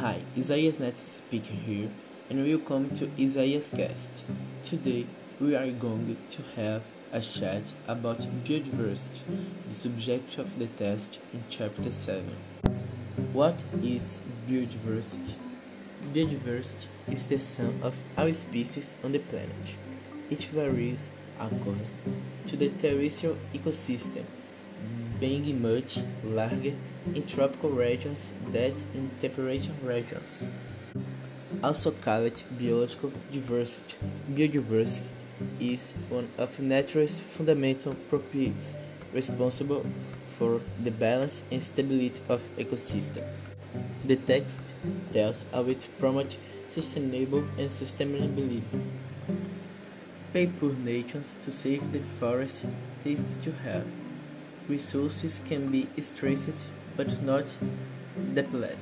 Hi, 0.00 0.20
Isaias 0.36 0.78
Net 0.78 0.96
speaking 0.96 1.56
here, 1.56 1.90
and 2.30 2.46
welcome 2.46 2.88
to 2.90 3.10
Isaias 3.18 3.70
Cast. 3.70 4.24
Today 4.62 5.06
we 5.40 5.56
are 5.56 5.68
going 5.72 6.16
to 6.30 6.42
have 6.54 6.84
a 7.12 7.20
chat 7.20 7.64
about 7.88 8.20
biodiversity, 8.46 9.22
the 9.66 9.74
subject 9.74 10.38
of 10.38 10.56
the 10.56 10.68
test 10.68 11.18
in 11.34 11.42
chapter 11.50 11.90
7. 11.90 12.22
What 13.32 13.60
is 13.82 14.22
biodiversity? 14.48 15.34
Biodiversity 16.14 16.86
is 17.10 17.26
the 17.26 17.40
sum 17.40 17.80
of 17.82 17.96
all 18.16 18.32
species 18.32 18.96
on 19.02 19.10
the 19.10 19.18
planet. 19.18 19.74
It 20.30 20.44
varies 20.44 21.10
according 21.40 21.90
to 22.46 22.56
the 22.56 22.68
terrestrial 22.68 23.36
ecosystem, 23.52 24.26
being 25.18 25.60
much 25.60 25.98
larger 26.22 26.74
in 27.14 27.26
tropical 27.26 27.70
regions 27.70 28.32
than 28.50 28.72
in 28.94 29.10
temperate 29.20 29.68
regions. 29.82 30.46
Also 31.62 31.90
called 31.90 32.42
biological 32.58 33.12
diversity. 33.32 33.94
Biodiversity 34.30 35.12
is 35.60 35.92
one 36.08 36.28
of 36.38 36.58
nature's 36.60 37.20
fundamental 37.20 37.94
properties 38.08 38.74
responsible 39.12 39.84
for 40.24 40.60
the 40.82 40.90
balance 40.90 41.42
and 41.50 41.62
stability 41.62 42.20
of 42.28 42.40
ecosystems. 42.56 43.46
The 44.04 44.16
text 44.16 44.62
tells 45.12 45.44
how 45.52 45.62
it 45.62 45.88
promotes 45.98 46.36
sustainable 46.68 47.44
and 47.58 47.68
sustainability. 47.68 48.62
Pay 50.32 50.46
poor 50.46 50.72
nations 50.72 51.36
to 51.42 51.50
save 51.50 51.90
the 51.90 51.98
forest 51.98 52.66
needs 53.04 53.38
to 53.42 53.52
have. 53.64 53.86
Resources 54.68 55.40
can 55.48 55.70
be 55.70 55.88
stressed 56.00 56.68
but 56.98 57.22
not 57.22 57.44
depleted, 58.34 58.76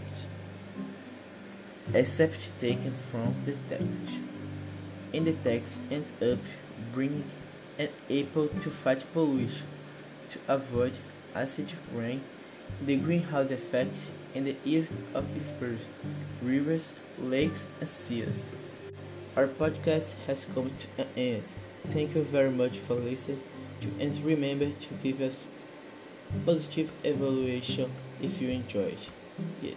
except 1.92 2.38
taken 2.58 2.90
from 2.90 3.34
the 3.44 3.52
text. 3.68 4.16
And 5.12 5.26
the 5.26 5.34
text 5.34 5.78
ends 5.90 6.14
up 6.22 6.38
bringing 6.94 7.24
an 7.78 7.90
apple 8.10 8.48
to 8.48 8.70
fight 8.70 9.04
pollution, 9.12 9.66
to 10.30 10.38
avoid 10.48 10.94
acid 11.34 11.68
rain, 11.92 12.22
the 12.80 12.96
greenhouse 12.96 13.50
effect, 13.50 14.10
and 14.34 14.46
the 14.46 14.56
earth 14.66 14.92
of 15.14 15.26
spurs, 15.38 15.86
rivers, 16.42 16.94
lakes, 17.20 17.66
and 17.80 17.88
seas. 17.88 18.56
Our 19.36 19.46
podcast 19.46 20.14
has 20.26 20.46
come 20.46 20.70
to 20.70 21.02
an 21.02 21.08
end. 21.16 21.44
Thank 21.86 22.14
you 22.14 22.22
very 22.22 22.50
much 22.50 22.78
for 22.78 22.94
listening 22.94 23.42
and 24.00 24.24
remember 24.24 24.70
to 24.70 24.94
give 25.02 25.20
us 25.20 25.46
positive 26.44 26.90
evaluation 27.04 27.90
if 28.20 28.40
you 28.40 28.50
enjoyed 28.50 28.98
it. 29.62 29.76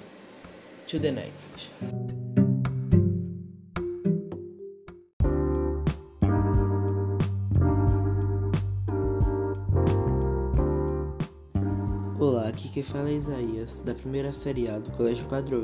To 0.88 1.00
the 1.00 1.12
next. 1.12 1.70
Olá, 12.20 12.48
aqui 12.50 12.70
quem 12.70 12.84
fala 12.84 13.10
é 13.10 13.14
Isaías, 13.14 13.82
da 13.82 13.94
primeira 13.94 14.34
série 14.34 14.68
A 14.68 14.80
do 14.80 14.92
Colégio 14.92 15.26
Padre 15.26 15.56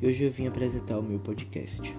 e 0.00 0.06
hoje 0.06 0.24
eu 0.24 0.32
vim 0.32 0.46
apresentar 0.46 0.98
o 0.98 1.02
meu 1.02 1.18
podcast. 1.18 1.94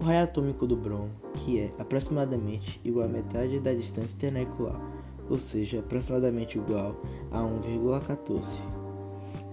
O 0.00 0.04
raio 0.04 0.24
atômico 0.24 0.66
do 0.66 0.76
brom, 0.76 1.08
que 1.34 1.60
é 1.60 1.70
aproximadamente 1.78 2.80
igual 2.84 3.06
a 3.06 3.08
metade 3.08 3.60
da 3.60 3.72
distância 3.72 4.16
internuclear, 4.16 4.80
ou 5.28 5.38
seja, 5.38 5.78
aproximadamente 5.78 6.58
igual 6.58 7.00
a 7.30 7.38
1,14. 7.38 8.89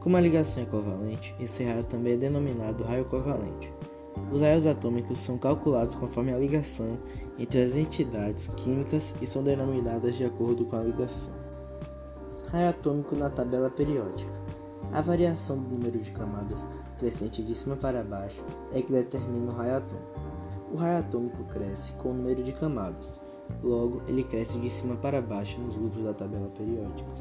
Como 0.08 0.16
a 0.16 0.22
ligação 0.22 0.64
é 0.64 0.66
covalente, 0.66 1.36
esse 1.38 1.66
raio 1.66 1.84
também 1.84 2.14
é 2.14 2.16
denominado 2.16 2.86
raio 2.86 3.04
covalente. 3.04 3.70
Os 4.32 4.40
raios 4.40 4.66
atômicos 4.66 5.20
são 5.20 5.38
calculados 5.38 5.98
conforme 5.98 6.32
a 6.32 6.38
ligação 6.38 6.98
entre 7.38 7.62
as 7.62 7.76
entidades 7.76 8.48
químicas 8.56 9.14
e 9.22 9.28
são 9.28 9.44
denominadas 9.44 10.16
de 10.16 10.24
acordo 10.24 10.64
com 10.64 10.78
a 10.78 10.84
ligação. 10.84 11.34
Raio 12.50 12.70
atômico 12.70 13.18
na 13.18 13.30
tabela 13.30 13.70
periódica. 13.70 14.32
A 14.94 15.02
variação 15.02 15.62
do 15.62 15.72
número 15.72 16.00
de 16.00 16.12
camadas 16.12 16.66
crescente 16.98 17.44
de 17.44 17.54
cima 17.54 17.76
para 17.76 18.02
baixo 18.02 18.42
é 18.72 18.82
que 18.82 18.94
determina 18.94 19.52
o 19.52 19.56
raio 19.56 19.76
atômico. 19.76 20.22
O 20.72 20.78
raio 20.78 21.00
atômico 21.00 21.44
cresce 21.50 21.92
com 21.96 22.12
o 22.12 22.14
número 22.14 22.42
de 22.46 22.54
camadas, 22.54 23.20
logo 23.62 24.02
ele 24.08 24.24
cresce 24.24 24.58
de 24.58 24.70
cima 24.70 24.96
para 24.96 25.22
baixo 25.22 25.60
nos 25.60 25.76
grupos 25.76 26.02
da 26.02 26.14
tabela 26.14 26.48
periódica. 26.58 27.12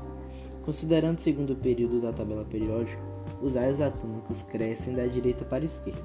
Considerando 0.66 1.18
o 1.18 1.22
segundo 1.22 1.54
período 1.54 2.00
da 2.00 2.12
tabela 2.12 2.44
periódica, 2.44 3.00
os 3.40 3.54
raios 3.54 3.80
atômicos 3.80 4.42
crescem 4.42 4.96
da 4.96 5.06
direita 5.06 5.44
para 5.44 5.62
a 5.62 5.66
esquerda. 5.66 6.02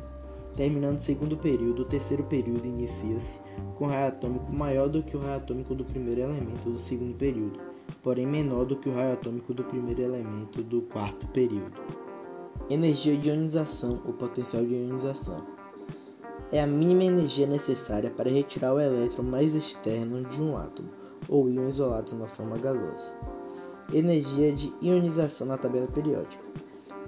Terminando 0.56 1.00
o 1.00 1.02
segundo 1.02 1.36
período, 1.36 1.82
o 1.82 1.86
terceiro 1.86 2.24
período 2.26 2.68
inicia-se 2.68 3.40
com 3.76 3.86
um 3.86 3.88
raio 3.88 4.10
atômico 4.10 4.54
maior 4.54 4.88
do 4.88 5.02
que 5.02 5.18
o 5.18 5.20
raio 5.20 5.38
atômico 5.38 5.74
do 5.74 5.84
primeiro 5.84 6.22
elemento 6.22 6.70
do 6.70 6.78
segundo 6.78 7.18
período, 7.18 7.60
porém 8.04 8.28
menor 8.28 8.66
do 8.66 8.76
que 8.76 8.88
o 8.88 8.94
raio 8.94 9.14
atômico 9.14 9.52
do 9.52 9.64
primeiro 9.64 10.04
elemento 10.04 10.62
do 10.62 10.84
quarto 10.84 11.26
período. 11.30 11.82
Energia 12.70 13.18
de 13.18 13.30
ionização 13.30 14.00
ou 14.06 14.14
potencial 14.14 14.64
de 14.64 14.76
ionização 14.76 15.44
é 16.52 16.62
a 16.62 16.68
mínima 16.68 17.06
energia 17.06 17.48
necessária 17.48 18.12
para 18.12 18.30
retirar 18.30 18.76
o 18.76 18.80
elétron 18.80 19.24
mais 19.24 19.56
externo 19.56 20.24
de 20.26 20.40
um 20.40 20.56
átomo 20.56 20.90
ou 21.28 21.50
íon 21.50 21.68
isolados 21.68 22.14
na 22.14 22.28
forma 22.28 22.60
gasosa. 22.60 23.41
Energia 23.94 24.54
de 24.54 24.74
ionização 24.82 25.48
na 25.48 25.58
tabela 25.58 25.88
periódica. 25.88 26.44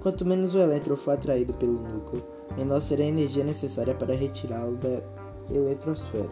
Quanto 0.00 0.26
menos 0.26 0.54
o 0.54 0.58
elétron 0.58 0.96
for 0.96 1.12
atraído 1.12 1.54
pelo 1.54 1.80
núcleo, 1.80 2.22
menor 2.58 2.82
será 2.82 3.02
a 3.04 3.06
energia 3.06 3.42
necessária 3.42 3.94
para 3.94 4.14
retirá-lo 4.14 4.76
da 4.76 5.02
eletrosfera. 5.50 6.30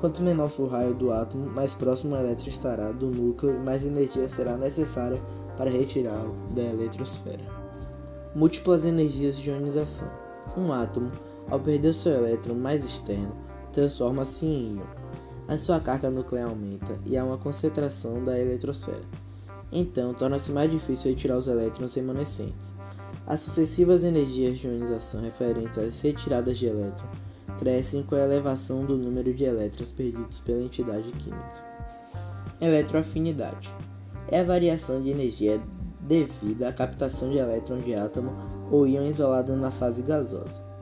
Quanto 0.00 0.22
menor 0.22 0.50
for 0.50 0.64
o 0.64 0.68
raio 0.68 0.94
do 0.94 1.12
átomo, 1.12 1.50
mais 1.50 1.74
próximo 1.74 2.14
o 2.14 2.18
elétron 2.18 2.48
estará 2.48 2.92
do 2.92 3.06
núcleo 3.06 3.56
e 3.56 3.64
mais 3.64 3.84
energia 3.84 4.28
será 4.28 4.56
necessária 4.56 5.20
para 5.56 5.70
retirá-lo 5.70 6.34
da 6.54 6.62
eletrosfera. 6.62 7.44
Múltiplas 8.34 8.84
energias 8.84 9.36
de 9.36 9.50
ionização. 9.50 10.08
Um 10.56 10.72
átomo, 10.72 11.10
ao 11.50 11.60
perder 11.60 11.94
seu 11.94 12.12
elétron 12.12 12.54
mais 12.54 12.84
externo, 12.84 13.36
transforma-se 13.72 14.46
em 14.46 14.76
íon. 14.76 14.82
A 15.48 15.58
sua 15.58 15.80
carga 15.80 16.08
nuclear 16.08 16.48
aumenta 16.48 16.98
e 17.04 17.16
há 17.16 17.24
uma 17.24 17.36
concentração 17.36 18.24
da 18.24 18.38
eletrosfera. 18.38 19.21
Então, 19.72 20.12
torna-se 20.12 20.52
mais 20.52 20.70
difícil 20.70 21.12
retirar 21.12 21.38
os 21.38 21.48
elétrons 21.48 21.94
remanescentes. 21.94 22.74
As 23.26 23.40
sucessivas 23.40 24.04
energias 24.04 24.58
de 24.58 24.66
ionização 24.66 25.22
referentes 25.22 25.78
às 25.78 26.00
retiradas 26.00 26.58
de 26.58 26.66
elétron 26.66 27.08
crescem 27.58 28.02
com 28.02 28.14
a 28.16 28.20
elevação 28.20 28.84
do 28.84 28.96
número 28.96 29.32
de 29.32 29.44
elétrons 29.44 29.92
perdidos 29.92 30.40
pela 30.40 30.62
entidade 30.62 31.10
química. 31.12 31.72
Eletroafinidade 32.60 33.72
é 34.28 34.40
a 34.40 34.44
variação 34.44 35.00
de 35.00 35.10
energia 35.10 35.62
devida 36.00 36.68
à 36.68 36.72
captação 36.72 37.30
de 37.30 37.38
elétrons 37.38 37.84
de 37.84 37.94
átomo 37.94 38.36
ou 38.70 38.86
íon 38.86 39.04
isolado 39.04 39.56
na 39.56 39.70
fase 39.70 40.02
gasosa. 40.02 40.72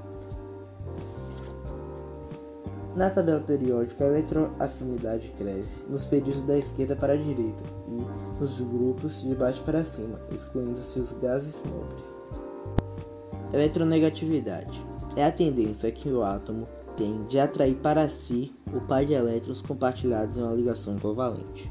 Na 2.97 3.09
tabela 3.09 3.41
periódica, 3.41 4.05
a 4.05 4.09
eletroafinidade 4.09 5.31
cresce 5.37 5.85
nos 5.89 6.07
períodos 6.07 6.43
da 6.43 6.59
esquerda 6.59 6.97
para 6.97 7.13
a 7.13 7.17
direita 7.17 7.63
e 7.87 8.10
nos 8.41 8.59
grupos 8.59 9.23
de 9.23 9.35
baixo 9.35 9.63
para 9.65 9.85
cima, 9.85 10.19
excluindo-se 10.33 10.99
os 10.99 11.13
gases 11.13 11.63
nobres. 11.63 12.23
Eletronegatividade 13.53 14.83
é 15.15 15.25
a 15.25 15.31
tendência 15.31 15.93
que 15.93 16.09
o 16.09 16.23
átomo 16.23 16.67
tem 16.97 17.23
de 17.25 17.39
atrair 17.39 17.75
para 17.77 18.09
si 18.09 18.55
o 18.73 18.81
par 18.81 19.05
de 19.05 19.13
elétrons 19.13 19.61
compartilhados 19.61 20.39
em 20.39 20.43
uma 20.43 20.55
ligação 20.55 20.99
covalente. 20.99 21.71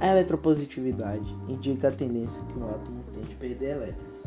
A 0.00 0.08
eletropositividade 0.08 1.34
indica 1.48 1.88
a 1.88 1.92
tendência 1.92 2.42
que 2.42 2.58
um 2.58 2.66
átomo 2.66 3.02
tem 3.14 3.22
de 3.22 3.34
perder 3.36 3.76
elétrons. 3.76 4.24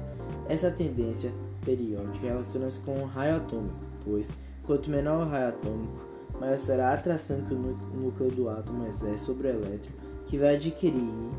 Essa 0.47 0.71
tendência 0.71 1.31
periódica 1.63 2.25
relaciona-se 2.25 2.79
com 2.79 3.03
o 3.03 3.05
raio 3.05 3.37
atômico, 3.37 3.75
pois 4.03 4.31
quanto 4.63 4.89
menor 4.89 5.27
o 5.27 5.29
raio 5.29 5.49
atômico, 5.49 5.99
maior 6.39 6.57
será 6.57 6.89
a 6.89 6.93
atração 6.93 7.41
que 7.41 7.53
o 7.53 7.77
núcleo 7.93 8.31
do 8.31 8.49
átomo 8.49 8.87
exerce 8.87 9.25
sobre 9.25 9.47
o 9.47 9.51
elétron 9.51 10.05
que 10.35 10.37
vai 10.37 10.55
adquirir 10.55 11.31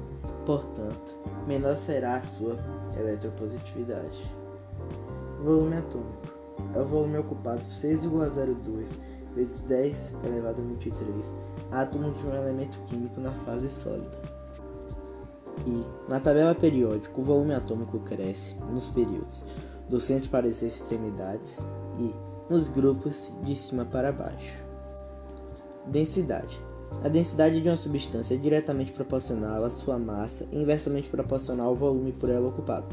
portanto, 0.46 1.16
menor 1.46 1.76
será 1.76 2.16
a 2.16 2.22
sua 2.22 2.56
eletropositividade. 2.96 4.22
Volume 5.42 5.76
atômico 5.76 6.32
é 6.74 6.80
o 6.80 6.84
volume 6.86 7.18
ocupado 7.18 7.60
por 7.60 7.68
6,02 7.68 8.96
vezes 9.34 9.60
10 9.60 10.14
elevado 10.24 10.62
a 10.62 10.64
23 10.64 11.34
átomos 11.72 12.18
de 12.18 12.26
um 12.26 12.34
elemento 12.34 12.78
químico 12.86 13.20
na 13.20 13.32
fase 13.32 13.68
sólida. 13.68 14.18
E, 15.66 15.84
na 16.08 16.18
tabela 16.18 16.54
periódica, 16.54 17.20
o 17.20 17.24
volume 17.24 17.54
atômico 17.54 17.98
cresce 18.00 18.54
nos 18.70 18.88
períodos 18.88 19.44
do 19.90 20.00
centro 20.00 20.30
para 20.30 20.46
as 20.46 20.62
extremidades 20.62 21.58
e 21.98 22.14
nos 22.48 22.68
grupos 22.68 23.30
de 23.42 23.54
cima 23.56 23.84
para 23.84 24.12
baixo. 24.12 24.64
Densidade. 25.86 26.65
A 27.04 27.08
densidade 27.08 27.60
de 27.60 27.68
uma 27.68 27.76
substância 27.76 28.34
é 28.34 28.38
diretamente 28.38 28.92
proporcional 28.92 29.64
à 29.64 29.70
sua 29.70 29.98
massa 29.98 30.46
e 30.50 30.58
inversamente 30.60 31.10
proporcional 31.10 31.68
ao 31.68 31.76
volume 31.76 32.12
por 32.12 32.30
ela 32.30 32.48
ocupado. 32.48 32.88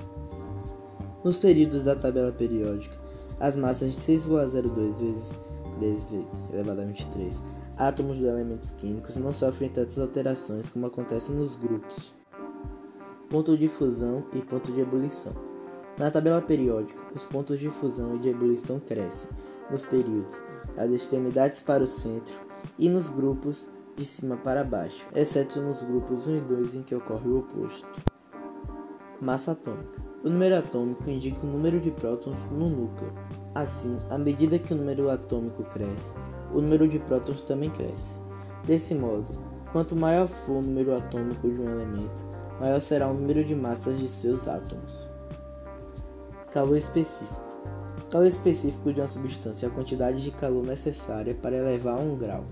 Nos 1.23 1.39
períodos 1.39 1.83
da 1.83 1.95
tabela 1.95 2.31
periódica, 2.31 2.99
as 3.39 3.55
massas 3.55 3.91
de 3.93 3.97
6,02 3.97 4.99
vezes 4.99 5.33
10 5.79 6.07
elevado 6.51 6.81
a 6.81 6.85
23 6.85 7.41
átomos 7.77 8.17
de 8.17 8.25
elementos 8.25 8.71
químicos 8.71 9.15
não 9.15 9.33
sofrem 9.33 9.69
tantas 9.69 9.97
alterações 9.97 10.69
como 10.69 10.85
acontece 10.85 11.31
nos 11.31 11.55
grupos. 11.55 12.13
Ponto 13.29 13.57
de 13.57 13.67
fusão 13.67 14.25
e 14.33 14.41
ponto 14.41 14.71
de 14.71 14.79
ebulição. 14.79 15.33
Na 15.97 16.11
tabela 16.11 16.41
periódica, 16.41 17.01
os 17.15 17.23
pontos 17.23 17.59
de 17.59 17.69
fusão 17.69 18.15
e 18.15 18.19
de 18.19 18.29
ebulição 18.29 18.79
crescem 18.79 19.29
nos 19.71 19.85
períodos 19.85 20.41
das 20.75 20.91
extremidades 20.91 21.61
para 21.61 21.83
o 21.83 21.87
centro 21.87 22.33
e 22.77 22.89
nos 22.89 23.09
grupos 23.09 23.67
de 23.95 24.05
cima 24.05 24.37
para 24.37 24.63
baixo, 24.63 25.07
exceto 25.15 25.61
nos 25.61 25.83
grupos 25.83 26.25
1 26.27 26.37
e 26.37 26.41
2 26.41 26.75
em 26.75 26.83
que 26.83 26.95
ocorre 26.95 27.29
o 27.29 27.39
oposto. 27.39 27.87
Massa 29.21 29.51
atômica. 29.51 30.01
O 30.23 30.29
número 30.29 30.57
atômico 30.57 31.09
indica 31.09 31.45
o 31.45 31.49
número 31.49 31.79
de 31.79 31.91
prótons 31.91 32.49
no 32.51 32.69
núcleo. 32.69 33.13
Assim, 33.53 33.97
à 34.09 34.17
medida 34.17 34.57
que 34.57 34.73
o 34.73 34.77
número 34.77 35.09
atômico 35.09 35.63
cresce, 35.65 36.13
o 36.51 36.59
número 36.59 36.87
de 36.87 36.97
prótons 36.99 37.43
também 37.43 37.69
cresce. 37.69 38.17
Desse 38.65 38.95
modo, 38.95 39.29
quanto 39.71 39.95
maior 39.95 40.27
for 40.27 40.57
o 40.57 40.61
número 40.61 40.95
atômico 40.95 41.49
de 41.49 41.61
um 41.61 41.69
elemento, 41.69 42.25
maior 42.59 42.81
será 42.81 43.09
o 43.09 43.13
número 43.13 43.43
de 43.43 43.53
massas 43.53 43.99
de 43.99 44.07
seus 44.07 44.47
átomos. 44.47 45.07
Calor 46.51 46.77
específico. 46.77 47.41
Calor 48.09 48.27
específico 48.27 48.91
de 48.91 49.01
uma 49.01 49.07
substância 49.07 49.67
é 49.67 49.69
a 49.69 49.73
quantidade 49.73 50.23
de 50.23 50.31
calor 50.31 50.63
necessária 50.63 51.35
para 51.35 51.57
elevar 51.57 51.95
a 51.95 51.99
1 51.99 52.17
grau 52.17 52.45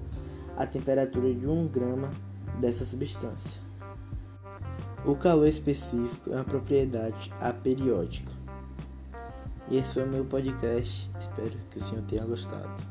a 0.62 0.68
temperatura 0.68 1.34
de 1.34 1.48
1 1.48 1.68
grama 1.70 2.12
dessa 2.60 2.86
substância. 2.86 3.60
O 5.04 5.16
calor 5.16 5.48
específico 5.48 6.30
é 6.30 6.36
uma 6.36 6.44
propriedade 6.44 7.34
aperiódica. 7.42 8.32
E 9.68 9.78
esse 9.78 9.96
foi 9.96 10.04
o 10.04 10.08
meu 10.08 10.24
podcast. 10.24 11.10
Espero 11.20 11.58
que 11.72 11.80
o 11.80 11.82
senhor 11.82 12.04
tenha 12.04 12.24
gostado. 12.26 12.91